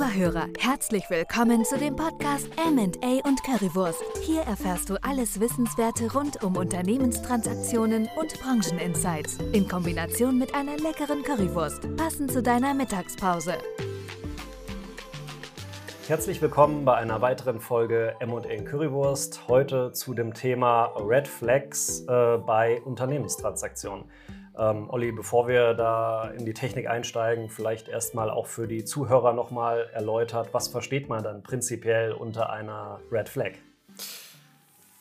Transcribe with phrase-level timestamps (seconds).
[0.00, 4.02] Lieber Hörer, herzlich willkommen zu dem Podcast MA und Currywurst.
[4.22, 9.36] Hier erfährst du alles Wissenswerte rund um Unternehmenstransaktionen und Brancheninsights.
[9.52, 13.58] In Kombination mit einer leckeren Currywurst, passend zu deiner Mittagspause.
[16.08, 19.48] Herzlich willkommen bei einer weiteren Folge M&A Currywurst.
[19.48, 24.06] Heute zu dem Thema Red Flags äh, bei Unternehmenstransaktionen.
[24.58, 29.32] Ähm, Olli, bevor wir da in die Technik einsteigen, vielleicht erstmal auch für die Zuhörer
[29.32, 33.52] nochmal erläutert, was versteht man dann prinzipiell unter einer Red Flag?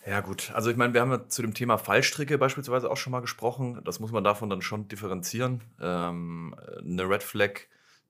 [0.06, 3.12] Ja gut, also ich meine, wir haben ja zu dem Thema Fallstricke beispielsweise auch schon
[3.12, 3.82] mal gesprochen.
[3.84, 5.62] Das muss man davon dann schon differenzieren.
[5.80, 7.62] Ähm, eine Red Flag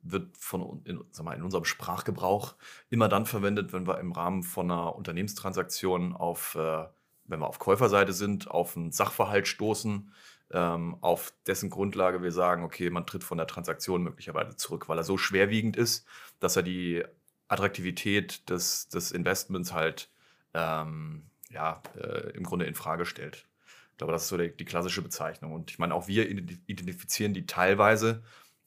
[0.01, 2.55] wird von, in, sag mal, in unserem Sprachgebrauch
[2.89, 6.85] immer dann verwendet, wenn wir im Rahmen von einer Unternehmenstransaktion auf, äh,
[7.25, 10.13] wenn wir auf Käuferseite sind, auf einen Sachverhalt stoßen,
[10.51, 15.03] auf dessen Grundlage wir sagen, okay, man tritt von der Transaktion möglicherweise zurück, weil er
[15.03, 16.07] so schwerwiegend ist,
[16.39, 17.03] dass er die
[17.47, 20.09] Attraktivität des, des Investments halt
[20.53, 23.47] ähm, ja, äh, im Grunde in Frage stellt.
[23.91, 25.53] Ich glaube, das ist so die, die, klassische Bezeichnung.
[25.53, 28.23] Und ich meine, auch wir identifizieren die teilweise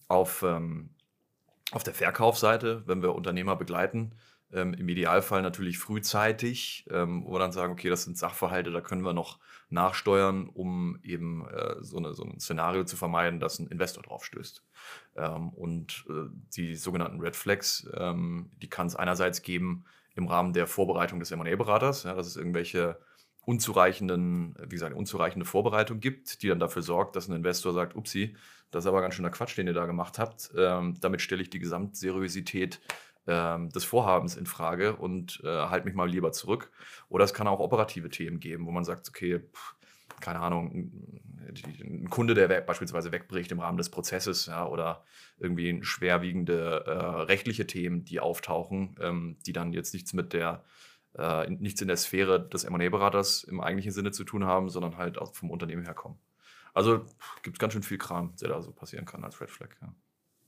[0.08, 0.90] auf, ähm,
[1.70, 4.12] auf der Verkaufsseite, wenn wir Unternehmer begleiten,
[4.52, 8.80] ähm, Im Idealfall natürlich frühzeitig, ähm, wo wir dann sagen, okay, das sind Sachverhalte, da
[8.80, 9.38] können wir noch
[9.70, 14.24] nachsteuern, um eben äh, so, eine, so, ein Szenario zu vermeiden, dass ein Investor drauf
[14.24, 14.62] stößt.
[15.16, 20.52] Ähm, und äh, die sogenannten Red Flags, ähm, die kann es einerseits geben im Rahmen
[20.52, 22.98] der Vorbereitung des M&A-Beraters, ja, dass es irgendwelche
[23.44, 28.36] unzureichenden, wie gesagt, unzureichende Vorbereitung gibt, die dann dafür sorgt, dass ein Investor sagt, upsi,
[28.70, 30.52] das ist aber ganz schön der Quatsch, den ihr da gemacht habt.
[30.56, 32.80] Ähm, damit stelle ich die Gesamtseriosität
[33.24, 36.72] des Vorhabens in Frage und äh, halte mich mal lieber zurück.
[37.08, 39.76] Oder es kann auch operative Themen geben, wo man sagt, okay, pff,
[40.20, 40.90] keine Ahnung,
[41.84, 45.04] ein Kunde, der beispielsweise wegbricht im Rahmen des Prozesses ja, oder
[45.38, 50.64] irgendwie schwerwiegende äh, rechtliche Themen, die auftauchen, ähm, die dann jetzt nichts mit der
[51.18, 55.18] äh, nichts in der Sphäre des M&A-Beraters im eigentlichen Sinne zu tun haben, sondern halt
[55.18, 56.18] auch vom Unternehmen herkommen.
[56.72, 57.04] Also
[57.42, 59.68] gibt es ganz schön viel Kram, der da so passieren kann als Red Flag.
[59.82, 59.94] Ja.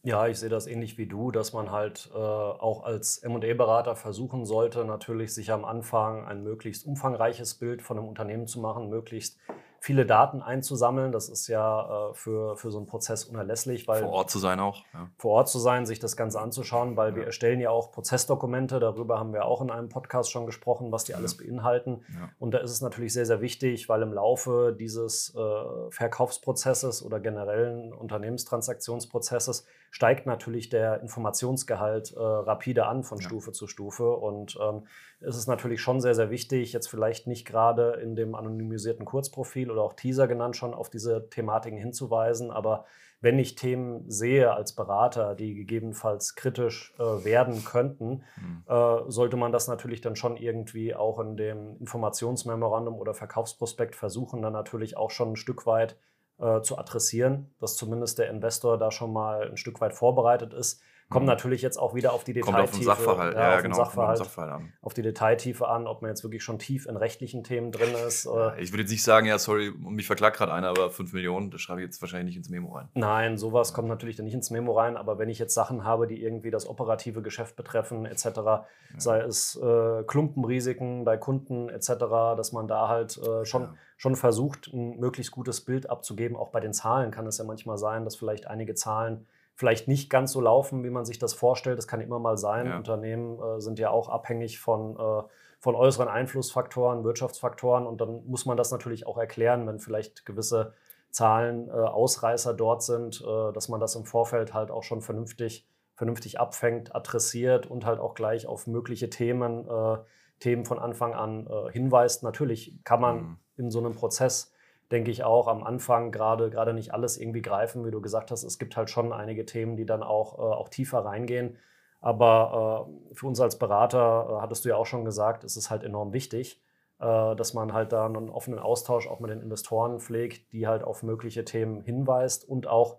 [0.07, 4.45] Ja, ich sehe das ähnlich wie du, dass man halt äh, auch als MA-Berater versuchen
[4.45, 9.39] sollte, natürlich sich am Anfang ein möglichst umfangreiches Bild von einem Unternehmen zu machen, möglichst
[9.85, 11.13] viele Daten einzusammeln.
[11.13, 13.87] Das ist ja äh, für, für so einen Prozess unerlässlich.
[13.87, 14.83] Weil vor Ort zu sein auch.
[14.95, 15.11] Ja.
[15.19, 17.17] Vor Ort zu sein, sich das Ganze anzuschauen, weil ja.
[17.17, 18.81] wir erstellen ja auch Prozessdokumente.
[18.81, 21.19] Darüber haben wir auch in einem Podcast schon gesprochen, was die ja.
[21.19, 22.03] alles beinhalten.
[22.39, 27.21] Und da ist es natürlich sehr, sehr wichtig, weil im Laufe dieses äh, Verkaufsprozesses oder
[27.21, 34.11] generellen Unternehmenstransaktionsprozesses steigt natürlich der Informationsgehalt äh, rapide an von Stufe zu Stufe.
[34.11, 34.87] Und ähm,
[35.21, 39.71] es ist natürlich schon sehr, sehr wichtig, jetzt vielleicht nicht gerade in dem anonymisierten Kurzprofil
[39.75, 42.87] oder auch Teaser genannt schon auf diese Thematiken hinzuweisen, aber
[43.25, 48.65] wenn ich Themen sehe als Berater, die gegebenenfalls kritisch äh, werden könnten, mhm.
[48.69, 54.43] äh, sollte man das natürlich dann schon irgendwie auch in dem Informationsmemorandum oder Verkaufsprospekt versuchen,
[54.43, 55.97] dann natürlich auch schon ein Stück weit
[56.39, 60.83] äh, zu adressieren, dass zumindest der Investor da schon mal ein Stück weit vorbereitet ist.
[61.11, 61.31] Kommt mhm.
[61.31, 64.19] natürlich jetzt auch wieder auf die Detailtiefe, auf den Sachverhalt, ja, ja, auf, genau, Sachverhalt,
[64.19, 64.73] Sachverhalt an.
[64.81, 68.25] auf die Detailtiefe an, ob man jetzt wirklich schon tief in rechtlichen Themen drin ist.
[68.25, 71.51] Ja, ich würde jetzt nicht sagen, ja, sorry, mich verklagt gerade einer, aber 5 Millionen,
[71.51, 72.89] das schreibe ich jetzt wahrscheinlich nicht ins Memo rein.
[72.95, 76.07] Nein, sowas kommt natürlich dann nicht ins Memo rein, aber wenn ich jetzt Sachen habe,
[76.07, 78.65] die irgendwie das operative Geschäft betreffen, etc.,
[78.97, 81.89] sei es äh, Klumpenrisiken bei Kunden, etc.,
[82.37, 86.37] dass man da halt äh, schon, schon versucht, ein möglichst gutes Bild abzugeben.
[86.37, 90.11] Auch bei den Zahlen kann es ja manchmal sein, dass vielleicht einige Zahlen vielleicht nicht
[90.11, 91.79] ganz so laufen, wie man sich das vorstellt.
[91.79, 92.67] Das kann immer mal sein.
[92.67, 92.77] Ja.
[92.77, 95.23] Unternehmen äh, sind ja auch abhängig von, äh,
[95.61, 97.87] von äußeren Einflussfaktoren, Wirtschaftsfaktoren.
[97.87, 100.75] Und dann muss man das natürlich auch erklären, wenn vielleicht gewisse
[101.11, 105.69] Zahlen äh, Ausreißer dort sind, äh, dass man das im Vorfeld halt auch schon vernünftig,
[105.95, 109.99] vernünftig abfängt, adressiert und halt auch gleich auf mögliche Themen, äh,
[110.41, 112.25] Themen von Anfang an äh, hinweist.
[112.25, 113.39] Natürlich kann man mhm.
[113.57, 114.53] in so einem Prozess
[114.91, 118.45] denke ich auch, am Anfang gerade gerade nicht alles irgendwie greifen, wie du gesagt hast.
[118.45, 121.57] Es gibt halt schon einige Themen, die dann auch, äh, auch tiefer reingehen.
[122.01, 125.71] Aber äh, für uns als Berater, äh, hattest du ja auch schon gesagt, ist es
[125.71, 126.63] halt enorm wichtig,
[127.01, 130.85] äh, dass man halt da einen offenen Austausch auch mit den Investoren pflegt, die halt
[130.85, 132.99] auf mögliche Themen hinweist und auch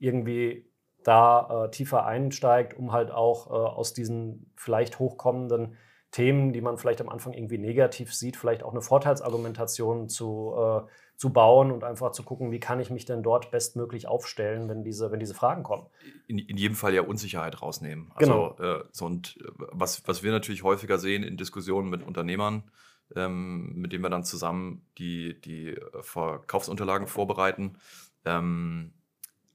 [0.00, 0.68] irgendwie
[1.04, 5.76] da äh, tiefer einsteigt, um halt auch äh, aus diesen vielleicht hochkommenden
[6.10, 10.80] Themen, die man vielleicht am Anfang irgendwie negativ sieht, vielleicht auch eine Vorteilsargumentation zu, äh,
[11.20, 14.84] zu bauen und einfach zu gucken, wie kann ich mich denn dort bestmöglich aufstellen, wenn
[14.84, 15.86] diese, wenn diese Fragen kommen.
[16.26, 18.10] In, in jedem Fall ja Unsicherheit rausnehmen.
[18.14, 18.78] Also, genau.
[18.78, 22.70] Äh, so und äh, was, was wir natürlich häufiger sehen in Diskussionen mit Unternehmern,
[23.14, 27.76] ähm, mit denen wir dann zusammen die, die Verkaufsunterlagen vorbereiten,
[28.24, 28.94] ähm,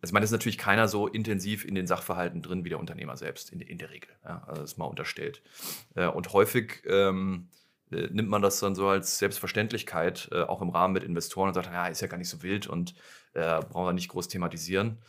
[0.02, 2.80] also ich meine, es ist natürlich keiner so intensiv in den Sachverhalten drin wie der
[2.80, 4.12] Unternehmer selbst, in, in der Regel.
[4.24, 5.42] Ja, also das ist mal unterstellt.
[5.96, 7.48] Äh, und häufig ähm,
[7.92, 11.54] äh, nimmt man das dann so als Selbstverständlichkeit, äh, auch im Rahmen mit Investoren und
[11.54, 12.94] sagt, ja, ist ja gar nicht so wild und
[13.34, 15.00] äh, brauchen wir nicht groß thematisieren.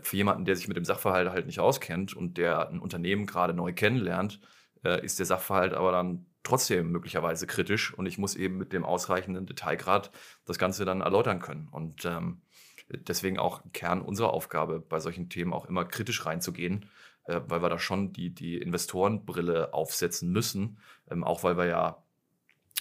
[0.00, 3.54] Für jemanden, der sich mit dem Sachverhalt halt nicht auskennt und der ein Unternehmen gerade
[3.54, 4.40] neu kennenlernt,
[4.84, 8.84] äh, ist der Sachverhalt aber dann trotzdem möglicherweise kritisch und ich muss eben mit dem
[8.84, 10.10] ausreichenden Detailgrad
[10.46, 11.68] das Ganze dann erläutern können.
[11.68, 12.42] Und ähm,
[12.88, 16.88] deswegen auch Kern unserer Aufgabe, bei solchen Themen auch immer kritisch reinzugehen,
[17.24, 20.78] äh, weil wir da schon die, die Investorenbrille aufsetzen müssen,
[21.10, 22.02] ähm, auch weil wir ja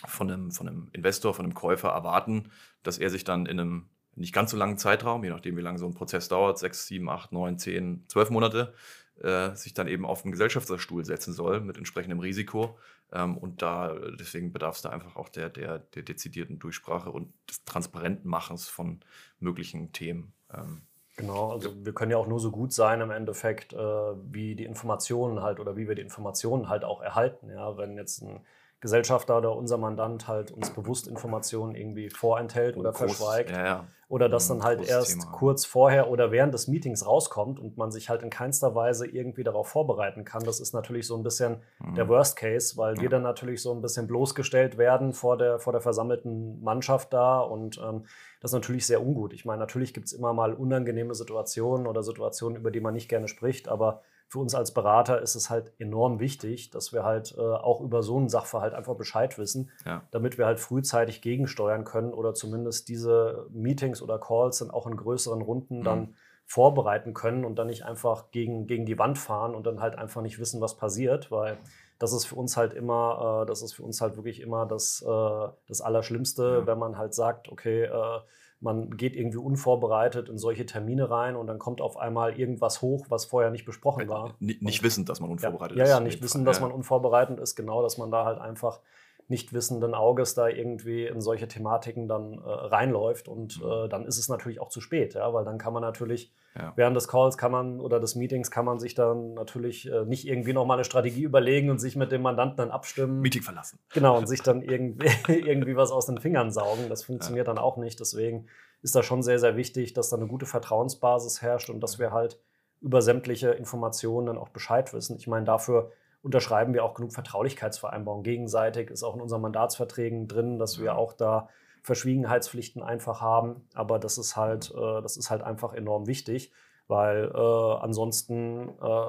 [0.06, 2.52] von einem, von einem Investor, von einem Käufer erwarten,
[2.84, 5.80] dass er sich dann in einem nicht ganz so langen Zeitraum, je nachdem, wie lange
[5.80, 8.74] so ein Prozess dauert, sechs, sieben, acht, neun, zehn, zwölf Monate,
[9.22, 12.78] äh, sich dann eben auf den Gesellschafterstuhl setzen soll mit entsprechendem Risiko.
[13.12, 17.34] Ähm, und da deswegen bedarf es da einfach auch der, der, der dezidierten Durchsprache und
[17.50, 19.00] des transparenten Machens von
[19.40, 20.34] möglichen Themen.
[20.54, 20.82] Ähm,
[21.20, 24.64] Genau, also wir können ja auch nur so gut sein im Endeffekt, äh, wie die
[24.64, 27.50] Informationen halt oder wie wir die Informationen halt auch erhalten.
[27.50, 28.40] Ja, wenn jetzt ein
[28.82, 33.52] Gesellschafter oder unser Mandant halt uns bewusst Informationen irgendwie vorenthält oder Groß, verschweigt.
[33.52, 33.88] Ja, ja.
[34.08, 35.32] Oder das dann halt erst Thema.
[35.34, 39.44] kurz vorher oder während des Meetings rauskommt und man sich halt in keinster Weise irgendwie
[39.44, 40.44] darauf vorbereiten kann.
[40.44, 41.94] Das ist natürlich so ein bisschen mhm.
[41.94, 43.02] der Worst Case, weil ja.
[43.04, 47.40] wir dann natürlich so ein bisschen bloßgestellt werden vor der, vor der versammelten Mannschaft da
[47.40, 48.06] und ähm,
[48.42, 49.34] das ist natürlich sehr ungut.
[49.34, 53.10] Ich meine, natürlich gibt es immer mal unangenehme Situationen oder Situationen, über die man nicht
[53.10, 57.36] gerne spricht, aber für uns als Berater ist es halt enorm wichtig, dass wir halt
[57.36, 60.04] äh, auch über so einen Sachverhalt einfach Bescheid wissen, ja.
[60.12, 64.96] damit wir halt frühzeitig gegensteuern können oder zumindest diese Meetings oder Calls dann auch in
[64.96, 65.84] größeren Runden mhm.
[65.84, 66.16] dann
[66.46, 70.22] vorbereiten können und dann nicht einfach gegen, gegen die Wand fahren und dann halt einfach
[70.22, 71.58] nicht wissen, was passiert, weil
[71.98, 75.02] das ist für uns halt immer, äh, das ist für uns halt wirklich immer das,
[75.02, 76.68] äh, das Allerschlimmste, ja.
[76.68, 78.20] wenn man halt sagt, okay, äh,
[78.62, 83.06] man geht irgendwie unvorbereitet in solche Termine rein und dann kommt auf einmal irgendwas hoch,
[83.10, 84.36] was vorher nicht besprochen war.
[84.40, 85.90] Nicht, nicht wissend, dass man unvorbereitet ja, ist.
[85.90, 88.82] Ja, ja, nicht wissen, dass man unvorbereitet ist, genau, dass man da halt einfach
[89.30, 93.70] nicht wissenden Auges da irgendwie in solche Thematiken dann äh, reinläuft und mhm.
[93.70, 96.74] äh, dann ist es natürlich auch zu spät, ja, weil dann kann man natürlich ja.
[96.76, 100.28] während des Calls kann man oder des Meetings kann man sich dann natürlich äh, nicht
[100.28, 103.22] irgendwie nochmal eine Strategie überlegen und sich mit dem Mandanten dann abstimmen.
[103.22, 103.80] Meeting verlassen.
[103.94, 106.90] Genau, und sich dann irgendwie, irgendwie was aus den Fingern saugen.
[106.90, 107.54] Das funktioniert ja.
[107.54, 108.00] dann auch nicht.
[108.00, 108.48] Deswegen
[108.82, 112.12] ist da schon sehr, sehr wichtig, dass da eine gute Vertrauensbasis herrscht und dass wir
[112.12, 112.40] halt
[112.82, 115.18] über sämtliche Informationen dann auch Bescheid wissen.
[115.18, 118.90] Ich meine, dafür unterschreiben wir auch genug Vertraulichkeitsvereinbarungen gegenseitig.
[118.90, 121.50] Ist auch in unseren Mandatsverträgen drin, dass wir auch da
[121.84, 123.68] Verschwiegenheitspflichten einfach haben.
[123.74, 126.52] Aber das ist halt, äh, das ist halt einfach enorm wichtig,
[126.88, 129.02] weil äh, ansonsten äh,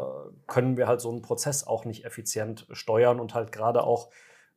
[0.46, 4.10] können wir halt so einen Prozess auch nicht effizient steuern und halt gerade auch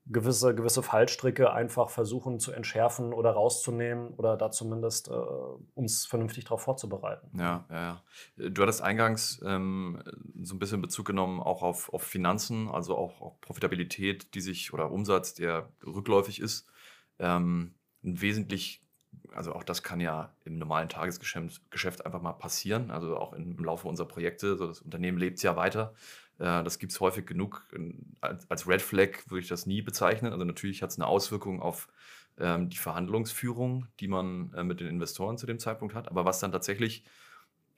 [0.05, 5.13] gewisse, gewisse Fallstricke einfach versuchen zu entschärfen oder rauszunehmen oder da zumindest äh,
[5.75, 7.29] uns vernünftig darauf vorzubereiten.
[7.37, 8.01] Ja, ja,
[8.37, 8.49] ja.
[8.49, 10.03] Du hattest eingangs ähm,
[10.41, 14.73] so ein bisschen Bezug genommen auch auf, auf Finanzen, also auch auf Profitabilität, die sich
[14.73, 16.67] oder Umsatz, der rückläufig ist.
[17.19, 18.82] Ähm, ein wesentlich,
[19.35, 23.57] also auch das kann ja im normalen Tagesgeschäft Geschäft einfach mal passieren, also auch im
[23.57, 24.55] Laufe unserer Projekte.
[24.57, 25.93] So das Unternehmen lebt ja weiter.
[26.39, 27.65] Äh, das gibt es häufig genug.
[28.21, 30.31] Als Red Flag würde ich das nie bezeichnen.
[30.31, 31.87] Also natürlich hat es eine Auswirkung auf
[32.37, 36.09] ähm, die Verhandlungsführung, die man äh, mit den Investoren zu dem Zeitpunkt hat.
[36.09, 37.05] Aber was dann tatsächlich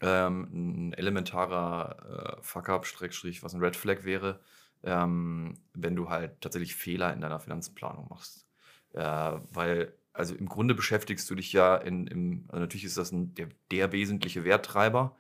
[0.02, 4.40] ähm, ein elementarer äh, Fuck-up, was ein Red Flag wäre,
[4.84, 8.44] ähm, wenn du halt tatsächlich Fehler in deiner Finanzplanung machst.
[8.94, 13.36] Weil, also im Grunde beschäftigst du dich ja in, im, also natürlich ist das ein,
[13.36, 15.16] der, der wesentliche Werttreiber,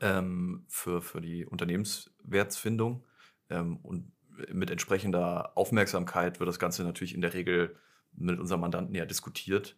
[0.00, 3.04] ähm, für, für die Unternehmenswertsfindung.
[3.50, 4.12] Ähm, und
[4.52, 7.76] mit entsprechender Aufmerksamkeit wird das Ganze natürlich in der Regel
[8.12, 9.76] mit unserem Mandanten ja diskutiert.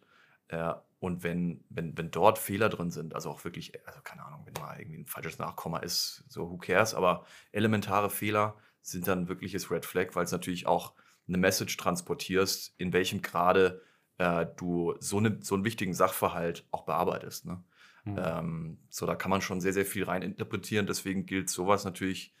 [0.49, 4.45] Äh, und wenn, wenn, wenn dort Fehler drin sind, also auch wirklich, also keine Ahnung,
[4.45, 9.27] wenn mal irgendwie ein falsches Nachkomma ist, so who cares, aber elementare Fehler sind dann
[9.27, 10.93] wirkliches Red Flag, weil es natürlich auch
[11.31, 13.81] eine Message transportierst, in welchem Grade
[14.17, 17.45] äh, du so, eine, so einen wichtigen Sachverhalt auch bearbeitest.
[17.45, 17.63] Ne?
[18.03, 18.15] Mhm.
[18.17, 20.87] Ähm, so, da kann man schon sehr, sehr viel rein interpretieren.
[20.87, 22.33] Deswegen gilt sowas natürlich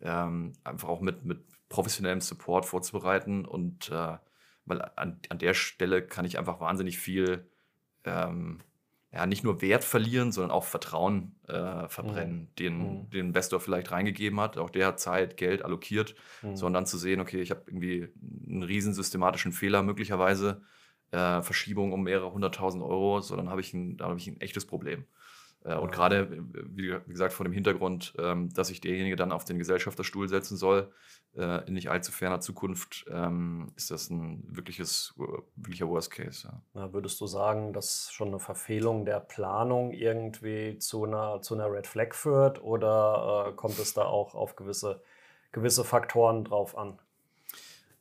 [0.00, 3.44] ähm, einfach auch mit, mit professionellem Support vorzubereiten.
[3.44, 4.16] Und äh,
[4.64, 7.48] weil an, an der Stelle kann ich einfach wahnsinnig viel,
[8.04, 8.60] ähm,
[9.18, 12.54] ja, nicht nur Wert verlieren, sondern auch Vertrauen äh, verbrennen, mhm.
[12.56, 13.10] den, mhm.
[13.10, 14.58] den Investor vielleicht reingegeben hat.
[14.58, 16.54] Auch der hat Zeit, Geld allokiert, mhm.
[16.54, 18.12] sondern dann zu sehen, okay, ich habe irgendwie
[18.48, 20.62] einen riesen systematischen Fehler möglicherweise
[21.10, 24.66] äh, Verschiebung um mehrere hunderttausend Euro, so dann habe ich, ein, hab ich ein echtes
[24.66, 25.04] Problem.
[25.64, 29.58] Äh, und gerade, wie, gesagt, vor dem Hintergrund, ähm, dass sich derjenige dann auf den
[29.58, 30.92] Gesellschafterstuhl setzen soll,
[31.36, 35.14] äh, in nicht allzu ferner Zukunft, ähm, ist das ein wirkliches,
[35.56, 36.48] wirklicher Worst Case.
[36.48, 36.62] Ja.
[36.74, 41.70] Na, würdest du sagen, dass schon eine Verfehlung der Planung irgendwie zu einer, zu einer
[41.70, 45.02] Red Flag führt oder äh, kommt es da auch auf gewisse,
[45.52, 46.98] gewisse Faktoren drauf an?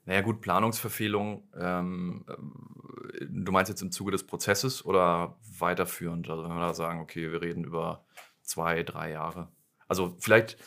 [0.07, 1.43] Naja, gut, Planungsverfehlung.
[1.59, 6.29] Ähm, äh, du meinst jetzt im Zuge des Prozesses oder weiterführend?
[6.29, 8.05] Also, wenn wir da sagen, okay, wir reden über
[8.41, 9.49] zwei, drei Jahre.
[9.89, 10.57] Also, vielleicht,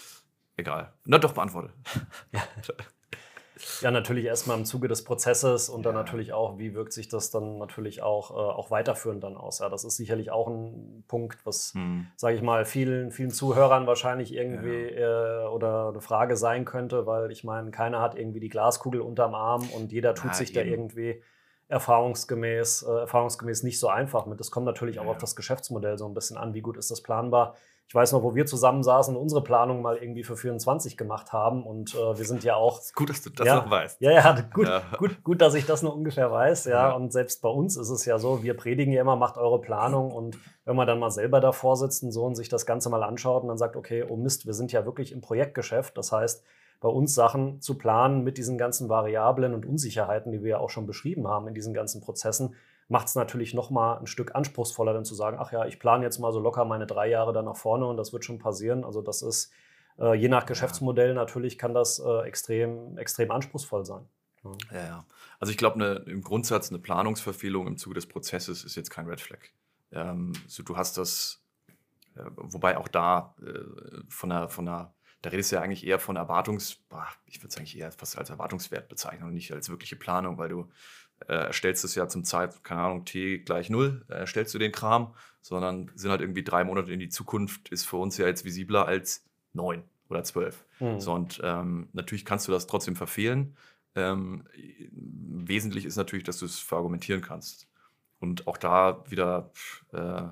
[0.57, 0.93] egal.
[1.07, 1.73] Na doch, beantworte.
[3.81, 7.31] Ja, natürlich erstmal im Zuge des Prozesses und dann natürlich auch, wie wirkt sich das
[7.31, 9.59] dann natürlich auch, äh, auch weiterführend dann aus.
[9.59, 12.07] Ja, das ist sicherlich auch ein Punkt, was, hm.
[12.17, 15.45] sage ich mal, vielen, vielen Zuhörern wahrscheinlich irgendwie ja.
[15.45, 19.35] äh, oder eine Frage sein könnte, weil ich meine, keiner hat irgendwie die Glaskugel unterm
[19.35, 20.59] Arm und jeder tut ja, sich eben.
[20.59, 21.23] da irgendwie
[21.71, 24.41] erfahrungsgemäß, äh, erfahrungsgemäß nicht so einfach mit.
[24.41, 25.11] Das kommt natürlich auch ja.
[25.11, 27.55] auf das Geschäftsmodell so ein bisschen an, wie gut ist das planbar
[27.91, 31.33] ich weiß noch, wo wir zusammen saßen und unsere Planung mal irgendwie für 24 gemacht
[31.33, 31.67] haben.
[31.67, 32.81] Und äh, wir sind ja auch.
[32.95, 34.01] Gut, dass du das ja, noch weißt.
[34.01, 34.81] Ja, ja, gut, ja.
[34.97, 36.67] Gut, gut, dass ich das noch ungefähr weiß.
[36.67, 36.91] Ja.
[36.91, 36.93] ja.
[36.93, 40.13] Und selbst bei uns ist es ja so, wir predigen ja immer, macht eure Planung.
[40.13, 43.03] Und wenn man dann mal selber davor sitzt und so und sich das Ganze mal
[43.03, 45.99] anschaut und dann sagt, okay, oh Mist, wir sind ja wirklich im Projektgeschäft.
[45.99, 46.45] Das heißt,
[46.81, 50.71] bei uns Sachen zu planen mit diesen ganzen Variablen und Unsicherheiten, die wir ja auch
[50.71, 52.55] schon beschrieben haben in diesen ganzen Prozessen,
[52.89, 56.05] macht es natürlich noch mal ein Stück anspruchsvoller, dann zu sagen, ach ja, ich plane
[56.05, 58.85] jetzt mal so locker meine drei Jahre dann nach vorne und das wird schon passieren.
[58.85, 59.53] Also das ist
[59.99, 64.09] äh, je nach Geschäftsmodell natürlich kann das äh, extrem, extrem anspruchsvoll sein.
[64.43, 64.87] Ja, ja.
[64.87, 65.05] ja.
[65.39, 69.07] Also ich glaube, ne, im Grundsatz eine Planungsverfehlung im Zuge des Prozesses ist jetzt kein
[69.07, 69.41] Red Flag.
[69.93, 71.43] Ähm, so, du hast das,
[72.17, 75.99] äh, wobei auch da äh, von der, von der da redest du ja eigentlich eher
[75.99, 76.81] von Erwartungs,
[77.27, 80.49] ich würde es eigentlich eher fast als Erwartungswert bezeichnen und nicht als wirkliche Planung, weil
[80.49, 80.71] du
[81.29, 84.73] äh, erstellst es ja zum Zeit, keine Ahnung, T gleich null, äh, erstellst du den
[84.73, 88.45] Kram, sondern sind halt irgendwie drei Monate in die Zukunft, ist für uns ja jetzt
[88.45, 90.65] visibler als neun oder zwölf.
[90.81, 91.01] Mhm.
[91.01, 93.57] So, und ähm, natürlich kannst du das trotzdem verfehlen.
[93.95, 94.45] Ähm,
[94.93, 97.69] wesentlich ist natürlich, dass du es verargumentieren kannst.
[98.19, 99.51] Und auch da wieder
[99.93, 100.23] äh,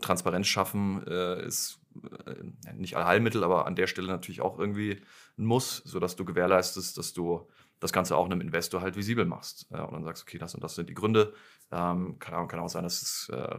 [0.00, 1.79] Transparenz schaffen äh, ist
[2.26, 5.02] äh, nicht Allheilmittel, aber an der Stelle natürlich auch irgendwie
[5.38, 7.48] ein Muss, sodass du gewährleistest, dass du
[7.80, 9.66] das Ganze auch einem Investor halt visibel machst.
[9.70, 11.32] Ja, und dann sagst, okay, das und das sind die Gründe.
[11.72, 13.58] Ähm, kann, kann, auch sein, dass es äh,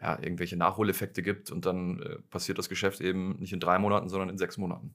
[0.00, 4.08] ja, irgendwelche Nachholeffekte gibt und dann äh, passiert das Geschäft eben nicht in drei Monaten,
[4.08, 4.94] sondern in sechs Monaten.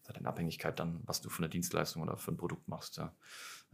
[0.00, 2.96] Das hat eine Abhängigkeit dann, was du für eine Dienstleistung oder für ein Produkt machst.
[2.96, 3.14] Ja.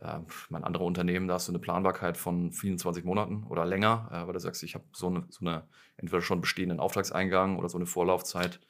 [0.00, 4.26] Äh, mein anderer Unternehmen, da hast du eine Planbarkeit von 24 Monaten oder länger, äh,
[4.26, 7.78] weil du sagst, ich habe so eine, so eine entweder schon bestehenden Auftragseingang oder so
[7.78, 8.60] eine Vorlaufzeit.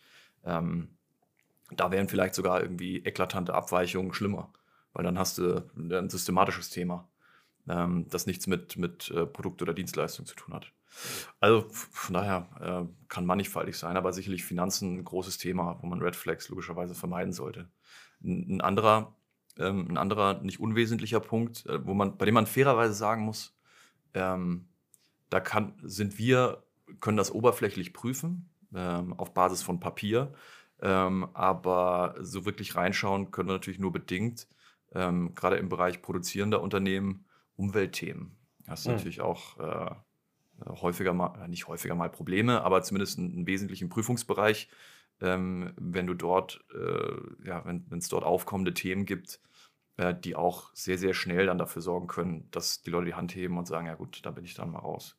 [0.44, 0.96] Ähm,
[1.70, 4.52] da wären vielleicht sogar irgendwie eklatante Abweichungen schlimmer
[4.94, 7.08] weil dann hast du ein systematisches Thema,
[7.68, 10.72] ähm, das nichts mit, mit äh, Produkt oder Dienstleistung zu tun hat.
[11.40, 16.00] Also von daher äh, kann mannigfaltig sein, aber sicherlich Finanzen ein großes Thema, wo man
[16.00, 17.68] Red Flags logischerweise vermeiden sollte.
[18.22, 19.16] Ein, ein anderer,
[19.58, 23.56] ähm, ein anderer nicht unwesentlicher Punkt, äh, wo man, bei dem man fairerweise sagen muss,
[24.14, 24.66] ähm,
[25.30, 26.62] da kann, sind wir,
[27.00, 30.32] können das oberflächlich prüfen, ähm, auf Basis von Papier,
[30.80, 34.48] ähm, aber so wirklich reinschauen können wir natürlich nur bedingt,
[34.92, 37.24] ähm, gerade im Bereich produzierender Unternehmen
[37.56, 38.36] Umweltthemen.
[38.66, 38.94] Das ist mhm.
[38.94, 39.94] natürlich auch äh,
[40.66, 44.68] häufiger mal, äh, nicht häufiger mal Probleme, aber zumindest einen, wesentlichen Prüfungsbereich,
[45.24, 49.40] ähm, wenn du dort, äh, ja, wenn es dort aufkommende Themen gibt,
[49.96, 53.34] äh, die auch sehr, sehr schnell dann dafür sorgen können, dass die Leute die Hand
[53.34, 55.16] heben und sagen, ja gut, da bin ich dann mal raus.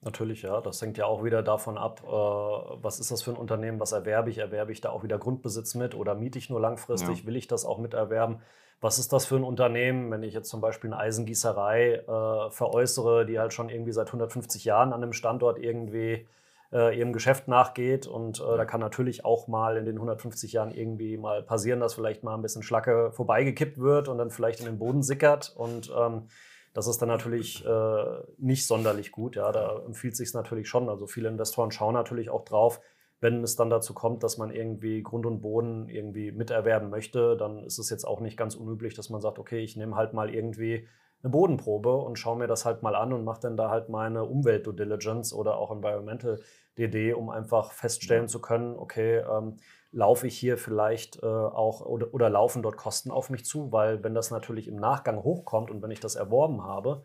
[0.00, 0.60] Natürlich, ja.
[0.60, 3.92] Das hängt ja auch wieder davon ab, äh, was ist das für ein Unternehmen, was
[3.92, 4.38] erwerbe ich?
[4.38, 7.20] Erwerbe ich da auch wieder Grundbesitz mit oder miete ich nur langfristig?
[7.20, 7.26] Ja.
[7.26, 8.40] Will ich das auch miterwerben?
[8.80, 13.26] Was ist das für ein Unternehmen, wenn ich jetzt zum Beispiel eine Eisengießerei äh, veräußere,
[13.26, 16.26] die halt schon irgendwie seit 150 Jahren an einem Standort irgendwie
[16.72, 20.70] äh, ihrem Geschäft nachgeht und äh, da kann natürlich auch mal in den 150 Jahren
[20.70, 24.66] irgendwie mal passieren, dass vielleicht mal ein bisschen Schlacke vorbeigekippt wird und dann vielleicht in
[24.66, 26.28] den Boden sickert und ähm,
[26.74, 28.04] das ist dann natürlich äh,
[28.38, 29.36] nicht sonderlich gut.
[29.36, 30.88] Ja, da empfiehlt sich natürlich schon.
[30.88, 32.80] Also viele Investoren schauen natürlich auch drauf,
[33.20, 37.62] wenn es dann dazu kommt, dass man irgendwie Grund und Boden irgendwie miterwerben möchte, dann
[37.62, 40.34] ist es jetzt auch nicht ganz unüblich, dass man sagt, okay, ich nehme halt mal
[40.34, 40.88] irgendwie
[41.22, 44.24] eine Bodenprobe und schaue mir das halt mal an und mache dann da halt meine
[44.24, 46.40] Umwelt-Due Diligence oder auch Environmental
[46.78, 49.56] DD, um einfach feststellen zu können, okay, ähm,
[49.90, 54.02] laufe ich hier vielleicht äh, auch oder, oder laufen dort Kosten auf mich zu, weil
[54.02, 57.02] wenn das natürlich im Nachgang hochkommt und wenn ich das erworben habe,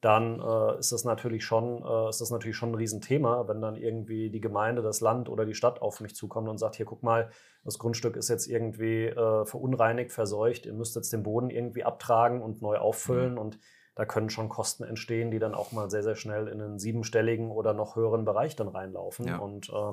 [0.00, 3.76] dann äh, ist das natürlich schon, äh, ist das natürlich schon ein Riesenthema, wenn dann
[3.76, 7.02] irgendwie die Gemeinde, das Land oder die Stadt auf mich zukommt und sagt, hier guck
[7.02, 7.30] mal,
[7.64, 12.40] das Grundstück ist jetzt irgendwie äh, verunreinigt, verseucht, ihr müsst jetzt den Boden irgendwie abtragen
[12.40, 13.38] und neu auffüllen mhm.
[13.38, 13.58] und
[13.94, 17.50] da können schon Kosten entstehen, die dann auch mal sehr, sehr schnell in einen siebenstelligen
[17.50, 19.26] oder noch höheren Bereich dann reinlaufen.
[19.26, 19.38] Ja.
[19.38, 19.92] Und äh,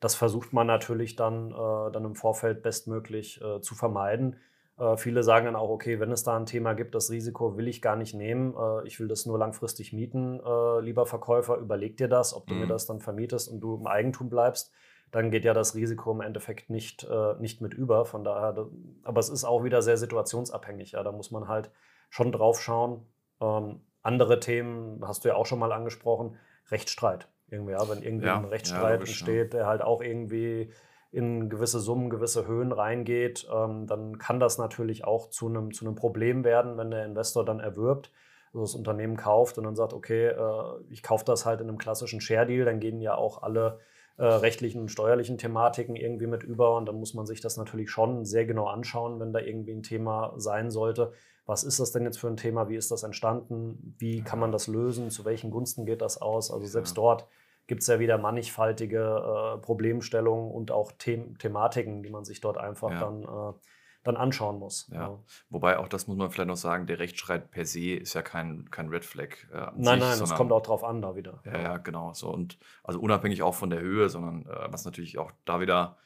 [0.00, 4.36] das versucht man natürlich dann, äh, dann im Vorfeld bestmöglich äh, zu vermeiden.
[4.78, 7.68] Äh, viele sagen dann auch, okay, wenn es da ein Thema gibt, das Risiko will
[7.68, 11.96] ich gar nicht nehmen, äh, ich will das nur langfristig mieten, äh, lieber Verkäufer, überleg
[11.96, 12.60] dir das, ob du mhm.
[12.60, 14.72] mir das dann vermietest und du im Eigentum bleibst
[15.10, 18.04] dann geht ja das Risiko im Endeffekt nicht, äh, nicht mit über.
[18.04, 18.66] Von daher,
[19.02, 20.92] aber es ist auch wieder sehr situationsabhängig.
[20.92, 21.02] Ja.
[21.02, 21.70] Da muss man halt
[22.10, 23.06] schon drauf schauen.
[23.40, 26.36] Ähm, andere Themen hast du ja auch schon mal angesprochen.
[26.70, 27.28] Rechtsstreit.
[27.50, 30.70] Irgendwie, ja, wenn irgendwie ja, ein Rechtsstreit ja, logisch, entsteht, der halt auch irgendwie
[31.10, 35.86] in gewisse Summen, gewisse Höhen reingeht, ähm, dann kann das natürlich auch zu einem, zu
[35.86, 38.12] einem Problem werden, wenn der Investor dann erwirbt,
[38.52, 41.78] also das Unternehmen kauft und dann sagt, okay, äh, ich kaufe das halt in einem
[41.78, 43.80] klassischen Share-Deal, dann gehen ja auch alle
[44.18, 46.76] äh, rechtlichen und steuerlichen Thematiken irgendwie mit über.
[46.76, 49.82] Und dann muss man sich das natürlich schon sehr genau anschauen, wenn da irgendwie ein
[49.82, 51.12] Thema sein sollte.
[51.46, 52.68] Was ist das denn jetzt für ein Thema?
[52.68, 53.94] Wie ist das entstanden?
[53.98, 55.10] Wie kann man das lösen?
[55.10, 56.50] Zu welchen Gunsten geht das aus?
[56.50, 57.02] Also selbst ja.
[57.02, 57.26] dort
[57.68, 62.58] gibt es ja wieder mannigfaltige äh, Problemstellungen und auch The Thematiken, die man sich dort
[62.58, 63.00] einfach ja.
[63.00, 63.52] dann äh,
[64.08, 64.88] dann anschauen muss.
[64.92, 65.00] Ja.
[65.00, 65.18] ja.
[65.50, 68.70] Wobei auch das muss man vielleicht noch sagen, der Rechtsstreit per se ist ja kein,
[68.70, 69.28] kein Red Flag.
[69.52, 71.40] Äh, nein, sich, nein, es kommt auch drauf an da wieder.
[71.44, 72.12] Ja, ja, genau.
[72.14, 75.96] So und also unabhängig auch von der Höhe, sondern äh, was natürlich auch da wieder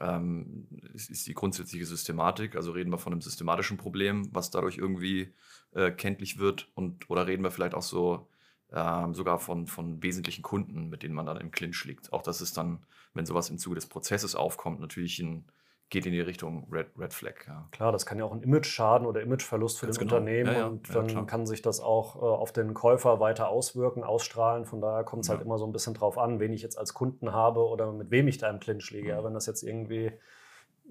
[0.00, 2.56] ähm, ist, ist, die grundsätzliche Systematik.
[2.56, 5.32] Also reden wir von einem systematischen Problem, was dadurch irgendwie
[5.72, 8.28] äh, kenntlich wird und oder reden wir vielleicht auch so
[8.72, 12.12] ähm, sogar von, von wesentlichen Kunden, mit denen man dann im Clinch liegt.
[12.12, 12.84] Auch das ist dann,
[13.14, 15.44] wenn sowas im Zuge des Prozesses aufkommt, natürlich ein
[15.88, 17.46] geht in die Richtung Red, Red Flag.
[17.46, 17.68] Ja.
[17.70, 20.16] Klar, das kann ja auch ein Image-Schaden oder Imageverlust für Ganz das genau.
[20.16, 20.66] Unternehmen ja, ja.
[20.66, 24.64] und dann kann sich das auch äh, auf den Käufer weiter auswirken, ausstrahlen.
[24.64, 26.92] Von daher kommt es halt immer so ein bisschen drauf an, wen ich jetzt als
[26.92, 29.14] Kunden habe oder mit wem ich da im Clinch liege.
[29.14, 29.24] Mhm.
[29.24, 30.10] Wenn das jetzt irgendwie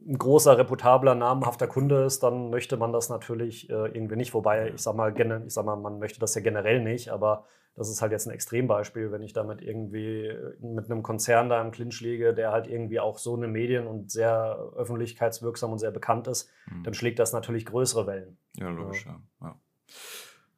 [0.08, 4.34] ein großer, reputabler, namhafter Kunde ist, dann möchte man das natürlich äh, irgendwie nicht.
[4.34, 5.14] Wobei, ich sag, mal,
[5.46, 8.32] ich sag mal, man möchte das ja generell nicht, aber das ist halt jetzt ein
[8.32, 13.00] Extrembeispiel, wenn ich damit irgendwie mit einem Konzern da im Clinch liege, der halt irgendwie
[13.00, 16.84] auch so eine Medien- und sehr öffentlichkeitswirksam und sehr bekannt ist, mhm.
[16.84, 18.38] dann schlägt das natürlich größere Wellen.
[18.56, 19.20] Ja, logisch, ja.
[19.42, 19.60] ja.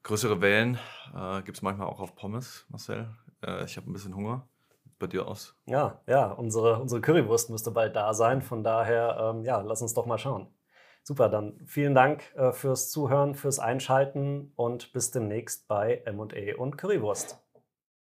[0.03, 0.77] Größere Wellen
[1.15, 3.09] äh, gibt es manchmal auch auf Pommes, Marcel.
[3.43, 4.47] Äh, ich habe ein bisschen Hunger
[4.99, 5.55] bei dir aus?
[5.65, 8.41] Ja, ja, unsere, unsere Currywurst müsste bald da sein.
[8.41, 10.47] Von daher, ähm, ja, lass uns doch mal schauen.
[11.03, 16.77] Super, dann vielen Dank äh, fürs Zuhören, fürs Einschalten und bis demnächst bei MA und
[16.77, 17.46] Currywurst.